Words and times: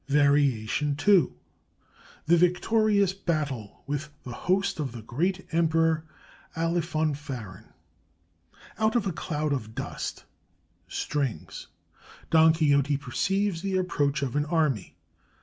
VARIATION 0.07 0.97
II 1.07 1.27
THE 2.25 2.35
VICTORIOUS 2.35 3.13
BATTLE 3.13 3.83
WITH 3.85 4.09
THE 4.23 4.31
HOST 4.33 4.79
OF 4.79 4.93
THE 4.93 5.03
GREAT 5.03 5.45
EMPEROR 5.51 6.05
ALIFONFARON 6.55 7.65
Out 8.79 8.95
of 8.95 9.05
a 9.05 9.11
cloud 9.11 9.53
of 9.53 9.75
dust 9.75 10.23
(strings) 10.87 11.67
Don 12.31 12.51
Quixote 12.53 12.97
perceives 12.97 13.61
the 13.61 13.77
approach 13.77 14.23
of 14.23 14.35
an 14.35 14.45
army. 14.45 14.95